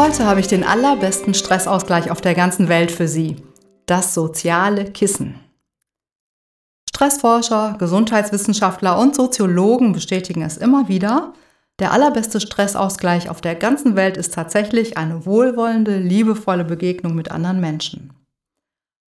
Heute 0.00 0.24
habe 0.24 0.40
ich 0.40 0.46
den 0.46 0.64
allerbesten 0.64 1.34
Stressausgleich 1.34 2.10
auf 2.10 2.22
der 2.22 2.34
ganzen 2.34 2.70
Welt 2.70 2.90
für 2.90 3.06
Sie. 3.06 3.36
Das 3.84 4.14
soziale 4.14 4.86
Kissen. 4.86 5.38
Stressforscher, 6.88 7.76
Gesundheitswissenschaftler 7.78 8.98
und 8.98 9.14
Soziologen 9.14 9.92
bestätigen 9.92 10.40
es 10.40 10.56
immer 10.56 10.88
wieder. 10.88 11.34
Der 11.80 11.92
allerbeste 11.92 12.40
Stressausgleich 12.40 13.28
auf 13.28 13.42
der 13.42 13.54
ganzen 13.54 13.94
Welt 13.94 14.16
ist 14.16 14.32
tatsächlich 14.32 14.96
eine 14.96 15.26
wohlwollende, 15.26 15.98
liebevolle 15.98 16.64
Begegnung 16.64 17.14
mit 17.14 17.30
anderen 17.30 17.60
Menschen. 17.60 18.14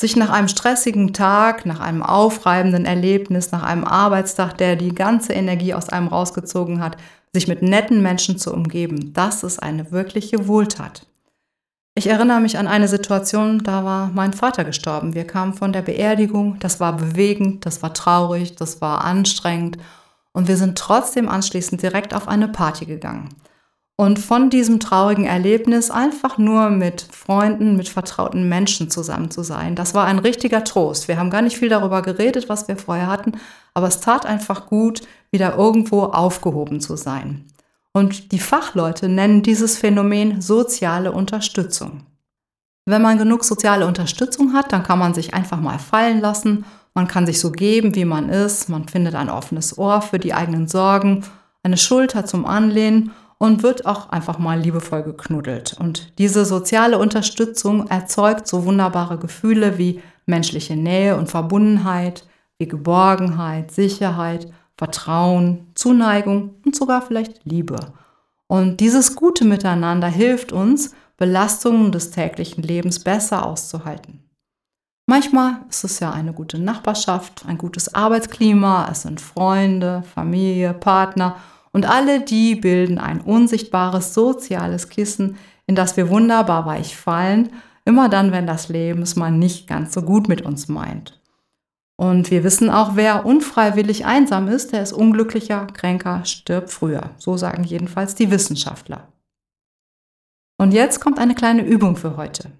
Sich 0.00 0.16
nach 0.16 0.30
einem 0.30 0.48
stressigen 0.48 1.12
Tag, 1.12 1.66
nach 1.66 1.80
einem 1.80 2.02
aufreibenden 2.02 2.86
Erlebnis, 2.86 3.52
nach 3.52 3.62
einem 3.62 3.84
Arbeitstag, 3.84 4.56
der 4.56 4.74
die 4.74 4.94
ganze 4.94 5.34
Energie 5.34 5.74
aus 5.74 5.90
einem 5.90 6.08
rausgezogen 6.08 6.80
hat, 6.80 6.96
sich 7.32 7.48
mit 7.48 7.62
netten 7.62 8.02
Menschen 8.02 8.38
zu 8.38 8.52
umgeben, 8.52 9.12
das 9.12 9.42
ist 9.42 9.62
eine 9.62 9.90
wirkliche 9.90 10.48
Wohltat. 10.48 11.06
Ich 11.94 12.06
erinnere 12.06 12.40
mich 12.40 12.58
an 12.58 12.68
eine 12.68 12.86
Situation, 12.86 13.64
da 13.64 13.84
war 13.84 14.10
mein 14.14 14.32
Vater 14.32 14.62
gestorben. 14.62 15.14
Wir 15.16 15.26
kamen 15.26 15.52
von 15.52 15.72
der 15.72 15.82
Beerdigung, 15.82 16.56
das 16.60 16.78
war 16.78 16.96
bewegend, 16.96 17.66
das 17.66 17.82
war 17.82 17.92
traurig, 17.92 18.54
das 18.54 18.80
war 18.80 19.04
anstrengend 19.04 19.78
und 20.32 20.46
wir 20.46 20.56
sind 20.56 20.78
trotzdem 20.78 21.28
anschließend 21.28 21.82
direkt 21.82 22.14
auf 22.14 22.28
eine 22.28 22.46
Party 22.46 22.86
gegangen. 22.86 23.30
Und 23.96 24.20
von 24.20 24.48
diesem 24.48 24.78
traurigen 24.78 25.24
Erlebnis 25.24 25.90
einfach 25.90 26.38
nur 26.38 26.70
mit 26.70 27.02
Freunden, 27.02 27.76
mit 27.76 27.88
vertrauten 27.88 28.48
Menschen 28.48 28.92
zusammen 28.92 29.32
zu 29.32 29.42
sein, 29.42 29.74
das 29.74 29.92
war 29.92 30.04
ein 30.04 30.20
richtiger 30.20 30.62
Trost. 30.62 31.08
Wir 31.08 31.18
haben 31.18 31.30
gar 31.30 31.42
nicht 31.42 31.56
viel 31.56 31.68
darüber 31.68 32.02
geredet, 32.02 32.48
was 32.48 32.68
wir 32.68 32.76
vorher 32.76 33.08
hatten, 33.08 33.32
aber 33.74 33.88
es 33.88 33.98
tat 33.98 34.24
einfach 34.24 34.66
gut, 34.66 35.02
wieder 35.30 35.56
irgendwo 35.56 36.04
aufgehoben 36.04 36.80
zu 36.80 36.96
sein. 36.96 37.44
Und 37.92 38.32
die 38.32 38.38
Fachleute 38.38 39.08
nennen 39.08 39.42
dieses 39.42 39.76
Phänomen 39.76 40.40
soziale 40.40 41.12
Unterstützung. 41.12 42.02
Wenn 42.86 43.02
man 43.02 43.18
genug 43.18 43.44
soziale 43.44 43.86
Unterstützung 43.86 44.54
hat, 44.54 44.72
dann 44.72 44.82
kann 44.82 44.98
man 44.98 45.14
sich 45.14 45.34
einfach 45.34 45.60
mal 45.60 45.78
fallen 45.78 46.20
lassen, 46.20 46.64
man 46.94 47.06
kann 47.06 47.26
sich 47.26 47.38
so 47.38 47.52
geben, 47.52 47.94
wie 47.94 48.04
man 48.04 48.28
ist, 48.28 48.68
man 48.68 48.88
findet 48.88 49.14
ein 49.14 49.28
offenes 49.28 49.78
Ohr 49.78 50.02
für 50.02 50.18
die 50.18 50.34
eigenen 50.34 50.66
Sorgen, 50.66 51.24
eine 51.62 51.76
Schulter 51.76 52.24
zum 52.24 52.46
Anlehnen 52.46 53.12
und 53.38 53.62
wird 53.62 53.86
auch 53.86 54.08
einfach 54.08 54.38
mal 54.38 54.58
liebevoll 54.58 55.02
geknuddelt. 55.02 55.76
Und 55.78 56.18
diese 56.18 56.44
soziale 56.44 56.98
Unterstützung 56.98 57.86
erzeugt 57.88 58.48
so 58.48 58.64
wunderbare 58.64 59.18
Gefühle 59.18 59.78
wie 59.78 60.02
menschliche 60.26 60.76
Nähe 60.76 61.16
und 61.16 61.28
Verbundenheit, 61.28 62.26
wie 62.58 62.66
Geborgenheit, 62.66 63.70
Sicherheit, 63.70 64.48
Vertrauen, 64.78 65.66
Zuneigung 65.74 66.54
und 66.64 66.76
sogar 66.76 67.02
vielleicht 67.02 67.44
Liebe. 67.44 67.78
Und 68.46 68.78
dieses 68.78 69.16
gute 69.16 69.44
Miteinander 69.44 70.06
hilft 70.06 70.52
uns, 70.52 70.94
Belastungen 71.16 71.90
des 71.90 72.12
täglichen 72.12 72.62
Lebens 72.62 73.00
besser 73.00 73.44
auszuhalten. 73.44 74.22
Manchmal 75.06 75.62
ist 75.68 75.82
es 75.84 75.98
ja 75.98 76.12
eine 76.12 76.32
gute 76.32 76.58
Nachbarschaft, 76.60 77.44
ein 77.46 77.58
gutes 77.58 77.92
Arbeitsklima, 77.94 78.88
es 78.90 79.02
sind 79.02 79.20
Freunde, 79.20 80.04
Familie, 80.14 80.74
Partner 80.74 81.36
und 81.72 81.88
alle 81.88 82.20
die 82.20 82.54
bilden 82.54 82.98
ein 82.98 83.20
unsichtbares 83.20 84.14
soziales 84.14 84.90
Kissen, 84.90 85.36
in 85.66 85.74
das 85.74 85.96
wir 85.96 86.08
wunderbar 86.08 86.66
weich 86.66 86.96
fallen, 86.96 87.50
immer 87.84 88.08
dann, 88.08 88.30
wenn 88.30 88.46
das 88.46 88.68
Leben 88.68 89.02
es 89.02 89.16
mal 89.16 89.32
nicht 89.32 89.66
ganz 89.66 89.92
so 89.92 90.02
gut 90.02 90.28
mit 90.28 90.42
uns 90.42 90.68
meint. 90.68 91.18
Und 92.00 92.30
wir 92.30 92.44
wissen 92.44 92.70
auch, 92.70 92.94
wer 92.94 93.26
unfreiwillig 93.26 94.06
einsam 94.06 94.46
ist, 94.46 94.72
der 94.72 94.84
ist 94.84 94.92
unglücklicher, 94.92 95.66
kränker, 95.66 96.24
stirbt 96.24 96.70
früher. 96.70 97.10
So 97.16 97.36
sagen 97.36 97.64
jedenfalls 97.64 98.14
die 98.14 98.30
Wissenschaftler. 98.30 99.08
Und 100.58 100.72
jetzt 100.72 101.00
kommt 101.00 101.18
eine 101.18 101.34
kleine 101.34 101.64
Übung 101.64 101.96
für 101.96 102.16
heute. 102.16 102.52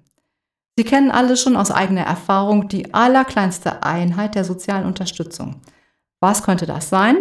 Sie 0.77 0.82
kennen 0.82 1.12
alle 1.12 1.37
schon 1.37 1.56
aus 1.56 1.71
eigener 1.71 2.03
Erfahrung 2.03 2.69
die 2.69 2.93
allerkleinste 2.93 3.84
Einheit 3.84 4.34
der 4.34 4.44
sozialen 4.44 4.87
Unterstützung. 4.87 5.60
Was 6.21 6.43
könnte 6.43 6.66
das 6.66 6.88
sein? 6.88 7.16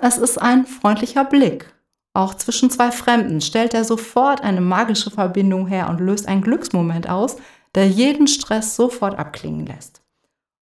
Es 0.00 0.18
ist 0.18 0.38
ein 0.38 0.66
freundlicher 0.66 1.24
Blick. 1.24 1.72
Auch 2.14 2.34
zwischen 2.34 2.68
zwei 2.68 2.90
Fremden 2.90 3.40
stellt 3.40 3.74
er 3.74 3.84
sofort 3.84 4.42
eine 4.42 4.60
magische 4.60 5.12
Verbindung 5.12 5.68
her 5.68 5.88
und 5.88 6.00
löst 6.00 6.26
einen 6.26 6.42
Glücksmoment 6.42 7.08
aus, 7.08 7.36
der 7.76 7.88
jeden 7.88 8.26
Stress 8.26 8.74
sofort 8.74 9.16
abklingen 9.16 9.66
lässt. 9.66 10.02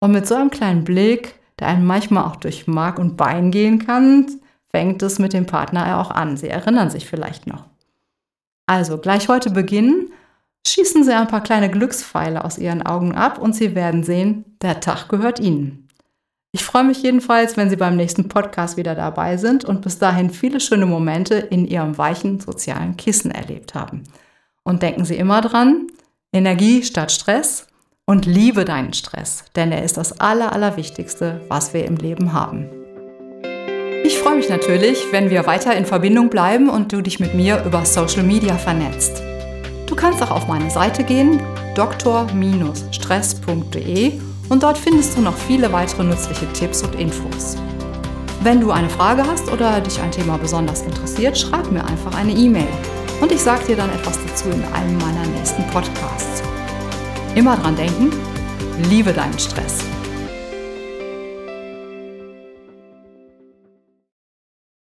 Und 0.02 0.10
mit 0.10 0.26
so 0.26 0.34
einem 0.34 0.50
kleinen 0.50 0.82
Blick, 0.82 1.36
der 1.60 1.68
einem 1.68 1.86
manchmal 1.86 2.24
auch 2.24 2.34
durch 2.34 2.66
Mark 2.66 2.98
und 2.98 3.16
Bein 3.16 3.52
gehen 3.52 3.86
kann, 3.86 4.26
fängt 4.68 5.00
es 5.00 5.20
mit 5.20 5.32
dem 5.32 5.46
Partner 5.46 5.86
ja 5.86 6.00
auch 6.00 6.10
an. 6.10 6.36
Sie 6.36 6.48
erinnern 6.48 6.90
sich 6.90 7.06
vielleicht 7.08 7.46
noch. 7.46 7.66
Also 8.66 8.98
gleich 8.98 9.28
heute 9.28 9.50
beginnen, 9.50 10.10
schießen 10.66 11.04
Sie 11.04 11.14
ein 11.14 11.28
paar 11.28 11.44
kleine 11.44 11.70
Glückspfeile 11.70 12.44
aus 12.44 12.58
Ihren 12.58 12.82
Augen 12.82 13.14
ab 13.14 13.38
und 13.38 13.54
Sie 13.54 13.76
werden 13.76 14.02
sehen, 14.02 14.56
der 14.60 14.80
Tag 14.80 15.08
gehört 15.08 15.38
Ihnen. 15.38 15.86
Ich 16.50 16.64
freue 16.64 16.82
mich 16.82 17.00
jedenfalls, 17.00 17.56
wenn 17.56 17.70
Sie 17.70 17.76
beim 17.76 17.94
nächsten 17.94 18.28
Podcast 18.28 18.76
wieder 18.76 18.96
dabei 18.96 19.36
sind 19.36 19.64
und 19.64 19.82
bis 19.82 20.00
dahin 20.00 20.30
viele 20.30 20.58
schöne 20.58 20.86
Momente 20.86 21.36
in 21.36 21.64
Ihrem 21.64 21.96
weichen 21.96 22.40
sozialen 22.40 22.96
Kissen 22.96 23.30
erlebt 23.30 23.76
haben. 23.76 24.02
Und 24.64 24.82
denken 24.82 25.04
Sie 25.04 25.14
immer 25.14 25.42
dran, 25.42 25.86
Energie 26.32 26.82
statt 26.82 27.12
Stress 27.12 27.68
und 28.06 28.26
liebe 28.26 28.64
deinen 28.64 28.92
Stress, 28.92 29.44
denn 29.54 29.70
er 29.72 29.82
ist 29.84 29.96
das 29.96 30.20
Aller, 30.20 30.52
Allerwichtigste, 30.52 31.40
was 31.48 31.72
wir 31.72 31.84
im 31.84 31.96
Leben 31.96 32.32
haben. 32.32 32.68
Ich 34.04 34.18
freue 34.18 34.34
mich 34.36 34.48
natürlich, 34.48 34.98
wenn 35.12 35.30
wir 35.30 35.46
weiter 35.46 35.76
in 35.76 35.86
Verbindung 35.86 36.28
bleiben 36.28 36.68
und 36.68 36.92
du 36.92 37.00
dich 37.00 37.20
mit 37.20 37.34
mir 37.34 37.62
über 37.64 37.84
Social 37.84 38.24
Media 38.24 38.56
vernetzt. 38.56 39.22
Du 39.86 39.94
kannst 39.94 40.20
auch 40.22 40.32
auf 40.32 40.48
meine 40.48 40.70
Seite 40.70 41.04
gehen, 41.04 41.40
dr-stress.de 41.76 42.32
und 44.48 44.62
dort 44.62 44.78
findest 44.78 45.16
du 45.16 45.20
noch 45.20 45.36
viele 45.36 45.72
weitere 45.72 46.02
nützliche 46.02 46.52
Tipps 46.52 46.82
und 46.82 46.96
Infos. 46.96 47.56
Wenn 48.42 48.60
du 48.60 48.72
eine 48.72 48.90
Frage 48.90 49.24
hast 49.24 49.52
oder 49.52 49.80
dich 49.80 50.00
ein 50.00 50.10
Thema 50.10 50.36
besonders 50.36 50.82
interessiert, 50.82 51.38
schreib 51.38 51.70
mir 51.70 51.84
einfach 51.84 52.16
eine 52.16 52.32
E-Mail 52.32 52.66
und 53.20 53.30
ich 53.30 53.40
sage 53.40 53.64
dir 53.66 53.76
dann 53.76 53.90
etwas 53.90 54.18
dazu 54.26 54.48
in 54.48 54.64
einem 54.74 54.98
meiner 54.98 55.24
nächsten 55.26 55.64
Podcasts. 55.68 56.42
Immer 57.34 57.56
dran 57.56 57.76
denken, 57.76 58.10
liebe 58.90 59.12
deinen 59.12 59.38
Stress. 59.38 59.78